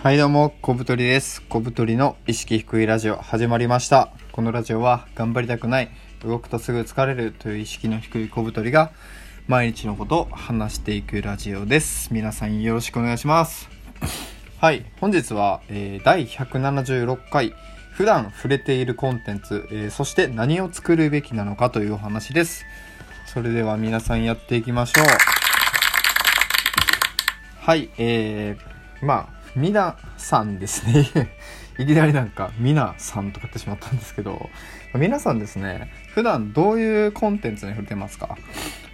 [0.00, 1.42] はいどうも、小太りです。
[1.42, 4.12] 小太りの意識低いラジオ始まりました。
[4.30, 5.90] このラジオは頑張りたくない、
[6.24, 8.92] 動くとすぐ疲れるという意識の低い小太りが
[9.48, 12.14] 毎日のことを話していくラジオです。
[12.14, 13.68] 皆さんよろしくお願いします。
[14.60, 17.52] はい、本日は、えー第176回、
[17.90, 22.64] 普段触れているコンテンツ、えーそして何を作るべきなのかというお話です。
[23.26, 25.06] それでは皆さんやっていきましょう。
[27.62, 31.08] はい、えー、まあ、皆さんですね。
[31.78, 34.50] いきなりなんか、皆さんとか言ってしまったんですけど、
[34.94, 38.36] 皆さんですね、普段どういうコンテンツに触れてますか？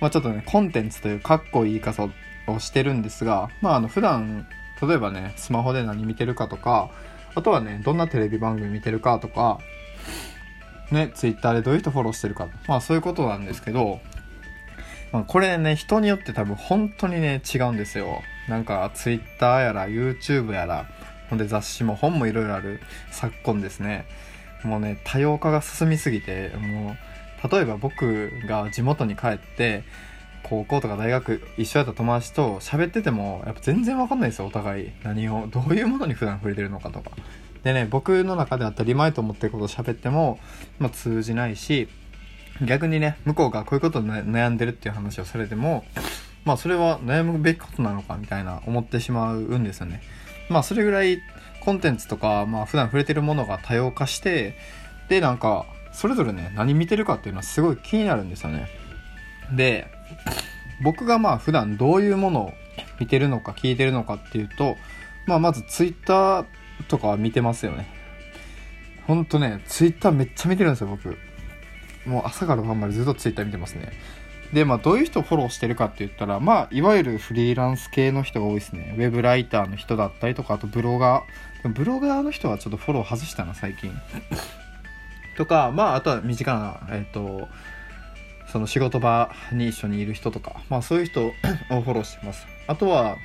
[0.00, 2.08] まあちょっとね、コンテンツというかっこいい言い方
[2.46, 4.46] をしてるんですが、まああの、普段、
[4.80, 6.88] 例えばね、スマホで何見てるかとか、
[7.34, 9.58] あとはね、どんなテレビ番組見てるかとか、
[10.90, 14.00] ね、ツイッターでどういう人フォローしてるか、まあそういうことなんですけど、
[15.12, 18.22] まあ、これね、人によって多分本当にね、違うんですよ。
[18.48, 20.86] なんか、ツイッターやら、YouTube やら、
[21.30, 22.80] ほんで雑誌も本もいろいろある
[23.10, 24.06] 昨今ですね。
[24.62, 26.96] もうね、多様化が進みすぎて、も
[27.42, 29.84] う、例えば僕が地元に帰って、
[30.42, 34.92] 高校とか大学一緒やった友達と喋ってても、やっぱ全然わかんないですよ、お互い。
[35.02, 37.10] 何を、どういうものに普段触れてるのかとか。
[37.62, 40.38] でね、僕の中で当たり前と思ってることを喋っても、
[40.78, 41.88] まあ、通じないし、
[42.62, 45.84] 逆にね、向こうがこういうことで悩んでるっていう話をされても、
[46.44, 50.02] まあそれは悩むべきことなのかみたいな思ってしまうんですよね。
[50.48, 51.20] まあそれぐらい
[51.60, 54.56] コンテンツとか、まあ普段触れてるものが多様化して、
[55.08, 58.68] でなんか、それぞれね、何見てるかっていうのはすごい気になるんですよね。
[59.52, 59.86] で、
[60.82, 62.52] 僕がまあ普段どういうものを
[63.00, 64.76] 見てるのか聞いてるのかっていうと、
[65.26, 66.46] まあまずツイッター
[66.88, 67.86] とか見てますよね。
[69.06, 71.16] ほんとね、ツイッターめっちゃ見てるんですよ、僕。
[72.06, 73.92] もう朝から晩までずっとツイッター見てますね。
[74.54, 78.94] で、まあどういう人をフォローしてるかって言ったら、まあいわゆるフリーランス系の人が多いですね。
[78.96, 81.68] ウェブライターの人だったりとか、あとブロガー。
[81.68, 83.92] ブロガーの人はちょっとフォロー外したな、最近。
[85.36, 87.48] とか、まああとは身近な、えっ、と、
[88.52, 91.32] その仕事場に一緒にいる人とか、まあそういう人を
[91.68, 92.46] フォローしてます。
[92.68, 93.16] あとは、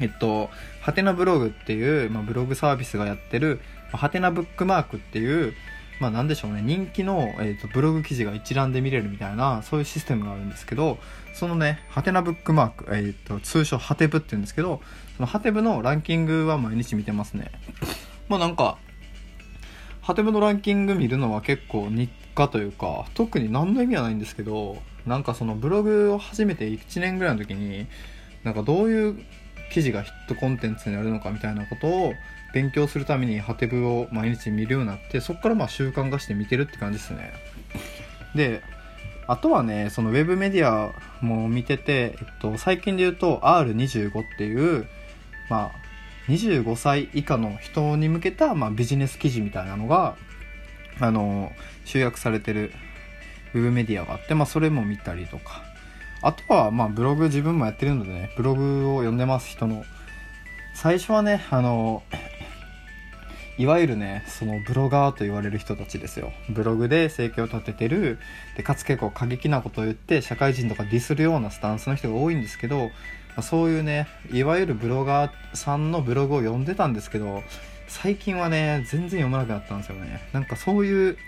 [0.00, 0.48] えっと、
[0.80, 3.60] ハテナブログっていう、まあ、ブログサービスがやってる、
[3.92, 5.54] ハテナブックマークっていう、
[6.02, 10.98] まあなんでしょうね、人気の、えー、とブログ記事が一覧で見れるみたいな、そういうシステムがあるんですけど、
[11.32, 14.82] そのね、ハテナブックマーク、えー、と通称ハテブって言うんですけど、
[15.16, 17.52] そのハテブのランキングは毎日見てますね。
[18.28, 18.78] まあなんか、
[20.00, 27.86] ハテブのランキング見るのは結構日課というか、特に何の意味はないんですけど、なんかそのブログを始めて1年ぐらいの時に、
[28.42, 29.24] なんかどういう
[29.72, 32.14] 記事がヒットコンテンツになるのかみたいなことを
[32.52, 37.32] 勉強するためにハテブを毎日見るようになってそこからまあ習慣化して見てるって感じですね。
[38.34, 38.62] で
[39.26, 40.92] あとはねそのウェブメディア
[41.24, 44.86] も見てて、えっと、最近で言うと R25 っていう
[45.48, 45.82] まあ
[46.28, 50.16] 25歳以下の人に向けた、まあ、ビジネス記事みたいなのが
[51.00, 51.52] あの
[51.84, 52.72] 集約されてる
[53.54, 55.71] ウェブメディアがあって、まあ、それも見たりとか。
[56.22, 59.84] あとは、まあ、ブログ自分もやってるのでね、ブログを読んでます、人の。
[60.74, 62.02] 最初はね、あの、
[63.58, 66.32] いわゆるね、そのブロガーと言われる人たちですよ。
[66.48, 68.18] ブログで生計を立ててる、
[68.56, 72.90] で、かつ結構過激なことを言って、社会人とかディスるようなスタンスの人が多いんですけど、ま
[73.38, 77.42] あそういうね、いわゆるブロガーさんのブログを読んでたんですけど、
[77.88, 80.20] 最近はね、全然読まなくなったんですよね。
[80.32, 81.18] なんかそういう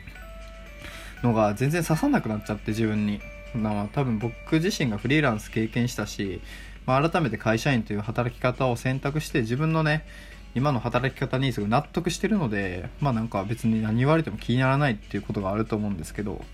[1.22, 3.20] のが全然刺さなくなっちゃって、自分に。
[3.54, 6.40] まあ多分僕自身がフリーランス経験したし、
[6.86, 10.06] まあ、改めて会社員という働き方を選択して自分のね
[10.54, 16.44] 今の働き方にすごい納得してるのでまあなんか別に何言われても気にならないっていうことがあると思うんですけど。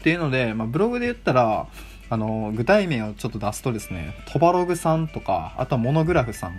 [0.00, 1.66] っていうので、まあ、ブログで言ったら
[2.10, 6.50] あの具体名をちょっと出すとですねトバログさんとかあとはモノグラフさん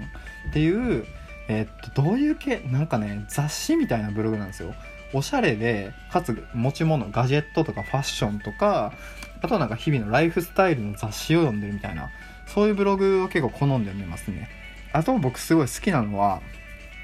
[0.49, 1.05] っていう
[1.47, 4.73] えっとどういう系なんかね雑誌みたいなブログなんですよ。
[5.13, 8.93] おしゃれでかつ持ち物ガジェットとかファッションとか
[9.41, 12.09] あとなんか日々のライフスタイルの雑誌を読んでるみたいな
[12.47, 14.49] そういうブログを結構好んで読んでますね。
[14.93, 16.41] あと僕すごい好きなのは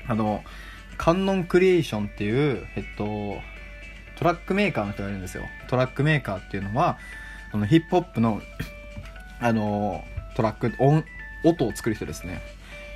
[0.07, 0.43] あの
[0.97, 3.41] 観音クリエーションっていうえっと
[4.17, 5.43] トラックメーカーの人がいるんですよ。
[5.67, 6.97] トラックメーカーっていうのは
[7.51, 8.41] あのヒップホップの
[9.41, 10.05] あの
[10.35, 11.03] トラック音
[11.43, 12.41] 音を作る人ですね。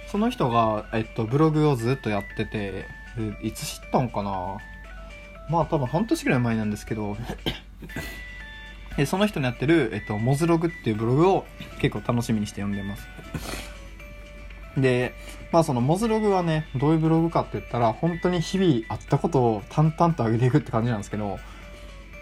[0.07, 2.85] その人が、えっと、ブログをずっとやってて
[3.41, 4.57] いつ知ったんかな？
[5.49, 7.17] まあ多分半年ぐらい前なんですけど
[8.97, 11.45] でその人のやってる、えっと、モズログっていうブログを
[11.79, 13.05] 結構楽しみにして読んでます
[14.77, 15.13] で
[15.51, 21.39] まあそのモズログはねどういうブログかって言ったら本当に日々あったことを淡々と上げていくって感じなんですけど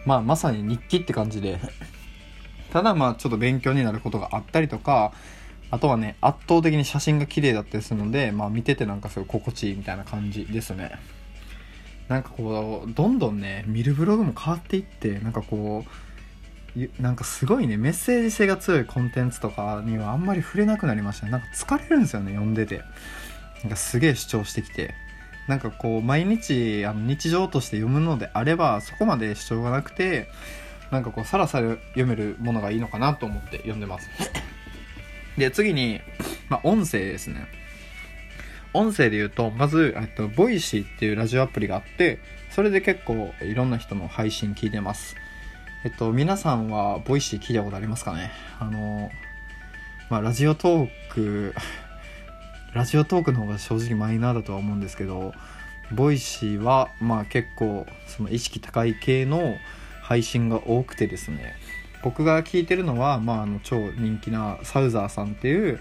[0.06, 1.60] まあまさに日記って感じで
[2.72, 5.14] ただまあちょっと勉強になることがあったりとか
[5.74, 10.92] あとはね、圧倒的に写真が綺麗だったりするので、まあ見ててなんかすごい心地いいみたいな感じですね。
[12.08, 16.04] なんかこう、どんどんね、見るブログも変わっていって、なんかこう、
[17.02, 21.32] なんかすごいね、メッセージ性が強いコンテンツとかにはあんまり触れなくなりましたね。
[21.32, 22.82] なんか疲れるんですよね、読んでて。
[23.64, 24.94] なんかすげえ主張してきて。
[25.48, 30.30] なんかこう、毎日、あの日常として読むのであれば、そこまで主張がなくて、
[30.90, 34.10] なんかこう、さらさら読めるものがいいのかなと思って読んでます。
[35.38, 36.02] で、次に、
[36.50, 37.48] まあ、音声ですね。
[38.74, 45.16] 音声で言うと、まず、えっと、 Voicy っていうラジオアプリがあって、それで結構いろんな人の配信聞いてます。
[45.86, 48.32] えっと、皆さんは Voicy 聞いたことありますかね？
[48.60, 49.12] あの、
[50.10, 51.54] まあ、ラジオトーク、
[52.74, 55.34] ラジオトークの方が正直マイナーだとは思うんですけど、
[55.92, 59.58] Voicy は、まあ結構、その意識高い系の
[60.02, 61.56] 配信が多くてですね、
[62.04, 65.80] 僕が聞いてるのは、まあ、あの超人気なサウザーさんっていう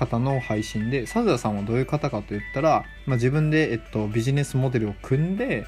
[0.00, 5.66] 方の配信でサザーさんはどういう方かと言ったら、まあ、自分で、えっと、ビジネスモデルを組んで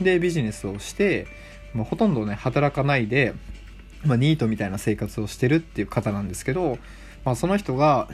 [0.00, 1.26] でビジネスをして、
[1.74, 3.34] まあ、ほとんどね働かないで、
[4.06, 6.78] まあ、ニートみたいな生活をしてるっていう方なんですけど、
[7.26, 8.08] まあ、その人が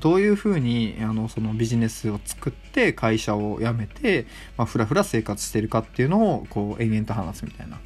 [0.00, 4.24] どういうふうにあのそのビジネスを作って会社を辞めて、
[4.56, 7.78] まあ、ふらふら生活してるかっていうのをこう延々と話すみたいな。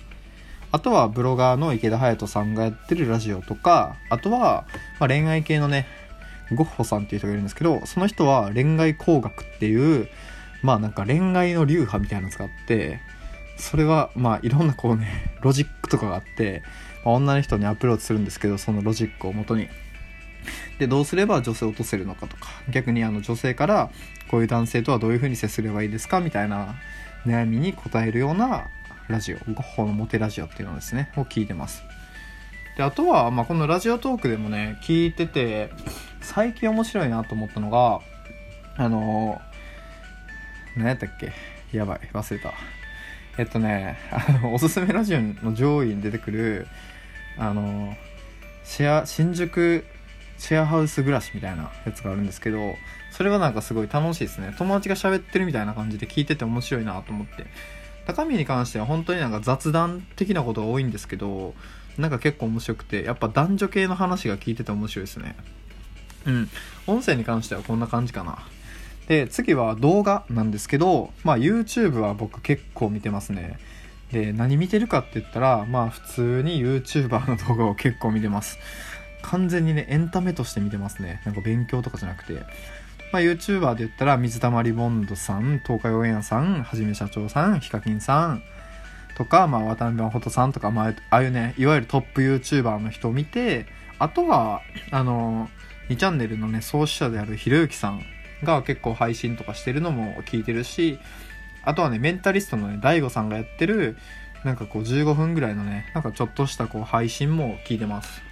[0.70, 4.66] あとはブロガーの池田隼人さんがやってるラジオとか、あとは、
[4.98, 5.86] まあ、恋愛系のね、
[6.52, 10.08] ゴッホさんっていう人がいるんですけど、その人は恋愛工学っていう、
[10.62, 13.00] まあなんか恋愛の流派みたいなのを使って、
[13.56, 16.62] それはまあいろんなこうね、ロジックとかがあって、
[17.04, 19.68] まあ、女の人にアプローチするんですけど、そのロジックをもとに。
[20.78, 23.90] で、どうすれば女性を落とせるのかとか、逆にあの女性から
[24.30, 26.74] こういう男性とはどういう風に接すればいいですかみたいな
[27.26, 28.66] 悩みに答えるような
[29.08, 31.82] ラジオ、ゴッホのモテラジオっていうのですね、を聞いてます。
[32.76, 35.70] で、あとは、まあ、このラジオトークでもね、聞いてて、
[36.24, 38.00] 最近面白いなと思ったのが、
[38.76, 39.40] あの、
[40.76, 41.32] 何やったっけ？
[41.76, 42.52] やばい、忘れた。
[43.38, 46.66] えっとね、あの、おすすめラジオの上位に出てくる、
[47.38, 47.94] あの、
[48.64, 49.84] シェア、新宿
[50.38, 52.76] シェアハウス暮らしみたいなやつがあるんですけど、
[53.10, 54.54] それはなんかすごい楽しいですね。
[54.58, 57.46] 友達が喋ってるみたいな感じで聞いてて面白いなと思って。
[58.06, 61.54] 高見に関しては本当になんか雑談的なことが多いんですけど、
[61.96, 65.36] なんか結構面白くて、やっぱ男女系の話が聞いてて面白いですね。
[66.26, 66.48] うん。
[66.86, 68.38] 音声に関してはこんな感じかな。
[69.08, 73.58] で、次は動画なんですけど、まあ YouTube は僕結構見てますね。
[74.12, 78.58] で、何見てるかって言ったら、まあ普通に YouTuber の動画を結構見てます。
[79.22, 81.22] 完全にね、エンタメとして見てますね。
[81.24, 82.42] なんか勉強とかじゃなくて。
[83.12, 88.42] まあ、YouTuber で言ったら水溜りボンドさん東海オンエアさんはじめ社長さんヒカキンさん
[89.16, 93.66] とか、まあ、渡辺真帆さんとか、まあ、ああいうねいわゆるトップ YouTuber の人を見て
[94.00, 95.48] あとはあの
[95.88, 98.02] 2チャンネルのね創始者であるひろゆきさん
[98.42, 100.98] が結構配信とかしてるのも聞いてるし
[101.62, 103.96] あとはねメンタリストのね DAIGO さんがやってる
[104.44, 108.22] なんかこう15分ぐらいのねなんかちょっとしたこう配信も聞いてます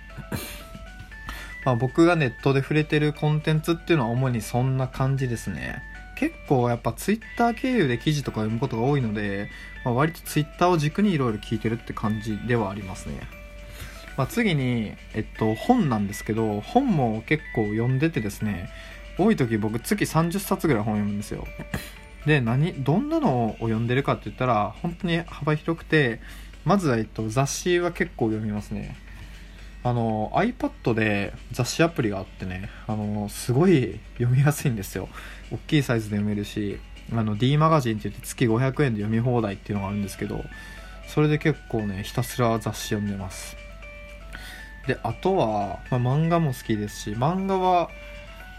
[1.65, 5.83] まあ、僕がネットで触れてるコンテンツっていうのは主にそんな感じですね。
[6.17, 9.49] 結構やっぱ Twitter 経由で記事とか読むことが多いので、
[9.85, 13.21] まあ、割と Twitter を軸にいろいろ聞いてるって感じではありますね。
[14.17, 18.69] まあ、次に、えっと、本なんですけど、本も結構読んでてですね、
[19.19, 21.47] 多い時僕月30冊ぐらい本読むんですよ。
[22.27, 26.21] で、何、どんなのを読んでるかって言ったら、本当に幅広くて、
[26.65, 28.97] まずは、えっと、雑誌は結構読みますね。
[29.85, 35.09] あの iPad で雑誌アプリがあってねあのすごい読みやすいんですよ
[35.51, 36.79] 大きいサイズで読めるし
[37.13, 40.45] あの D マガジンって言って月500円で読み放題っていうのがあるんですけど
[41.09, 43.57] それで結構ねひたすら雑誌読んでます
[44.87, 47.89] であとは、まあ、漫画も好きですし漫画は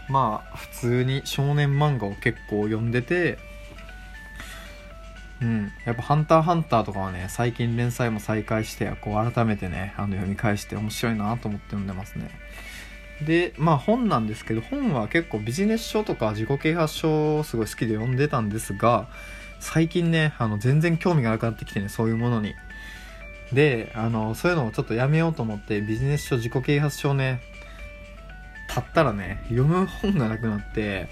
[0.08, 3.38] まあ普通に少年漫画を結構読んでて
[5.42, 12.30] うん、やっぱ「ハンターハンター」とかはね最近連載も再開してこう改めてねあの読み返して面白いなと思って読んでますね。
[13.22, 19.08] でまあ本なんですけど本は結構ビジネス書とか自己啓発書をすごい好きで読んでたんですが
[19.60, 22.54] 最近ねあの全然興味がなくなってきてねそういうものに。
[23.52, 27.40] であのそういうのをちょっとやめようと思ってビジネス書自己啓発書をね
[28.68, 31.08] たったらね読む本がなくなって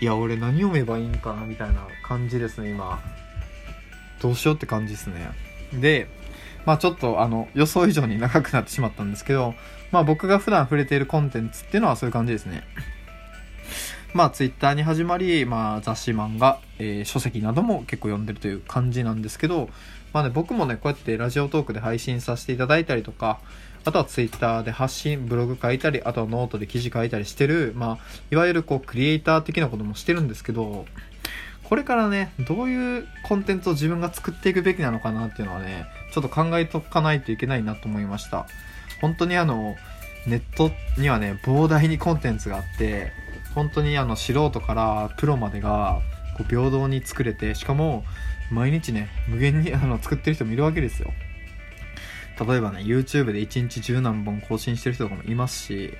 [0.00, 3.00] いや俺何読めばいいんかなみたいな感じですね今
[4.24, 5.32] どうしようって感じですね。
[5.74, 6.08] で、
[6.64, 9.54] まあちょっとあの予想以上に長くなってしまったんですけど、
[9.92, 12.64] まあ僕が普段触れているコンテンツっていうのはそういう感じですね。
[14.14, 19.68] まあツイッターに始まり、まあ雑誌漫画、えー、書籍なども結構読んでるという感じなんですけど、
[20.12, 23.40] まあね僕もね、こうやってラジオトークで配信させていただいたりとか、
[23.84, 27.98] あとはツイッターで発信、ブログ書いたり、あとはノートで記事書いたりしてる、まあ、
[28.30, 30.86] いわゆるこう、クリエイター的なこともしてるんですけど、
[31.64, 38.46] これからね、どういうコンテンツを自分が作っていくべきなのかなっていうのはね、ちょっと考えとかないといけないなと思いました。
[39.00, 39.76] 本当にあの、
[40.26, 43.12] ネットにはね、膨大にコンテンツがあって、
[43.54, 46.00] 本当にあの、素人からプロまでが、
[46.36, 48.04] こう平等に作れて、しかも、
[48.50, 51.12] 毎日ね、無限に あの作ってる人もいるわけですよ。
[52.46, 55.94] 例えばね、YouTube で1日10何本更新してる人とかもいますし、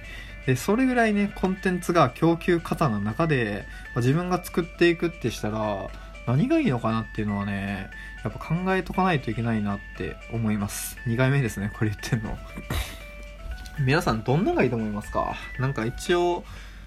[0.47, 5.89] で、それぐらいね、コンテンツが供給方の中で、まあ、自分が作っていくってしたら、
[6.27, 7.89] 何がいいのかなっていうのはね、
[8.25, 10.99] やっぱ考えとかないといけないなって思います。
[11.07, 12.37] 2回目ですね、これ言ってんの。
[13.81, 15.35] 皆さんどんなのがいいと思いますか？
[15.59, 16.45] なんか一応、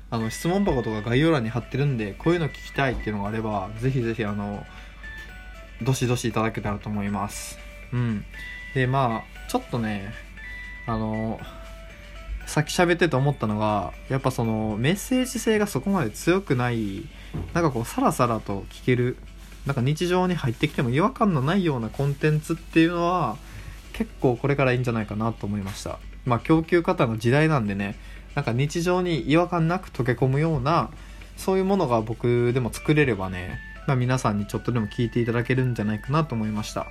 [0.09, 4.65] あの、質問箱とか概要欄に貼ってるんで、こういうの聞きたいっていうのがあれば、ぜひぜひあの、
[5.81, 7.57] どしどしいただけたらと思います。
[7.91, 8.25] うん。
[8.73, 10.13] で、まあ、ちょっとね、
[10.85, 11.39] あの、
[12.47, 17.03] さっき喋ってて思ったのがやっぱそのメッセージ性がそこまで強くない
[17.53, 19.17] なんかこうサラサラと聞ける
[19.65, 23.35] なんか日常に入ってきても違和感のないようなコンテンツっていうのは
[23.91, 27.99] 結構これからいいんじゃないかなと思いましたまあ供給過多の時代なんでね
[28.37, 30.91] なんか日常に違和感なく溶け込むような
[31.37, 36.85] そういうものが僕でも作れればね、まあ、皆さんにちょっとでも聞いていただけるんじゃないかなと思いました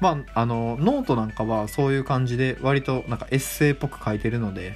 [0.00, 4.74] まあ、あの、ノートなんかはそういう感じで割となんかエッセイっぽく書いてるので、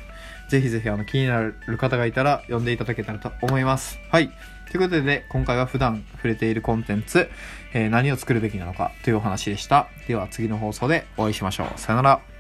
[0.49, 3.99] ぜひぜひあの気になる方がいたら読んでいただけたらと思います。
[4.13, 4.31] はい。
[4.71, 7.29] ということで、今回は普段触れているコンテンツ、
[7.75, 9.89] えー、何を作るべきなのかというお話でした。
[10.07, 11.67] では次の放送でお会いしましょう。
[11.75, 12.36] さよなら。